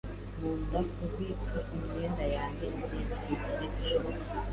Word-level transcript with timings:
Nkunda 0.35 0.79
kubika 0.95 1.57
imyenda 1.75 2.23
yanjye 2.35 2.65
igihe 2.79 3.03
kirekire 3.17 3.65
gishoboka. 3.73 4.25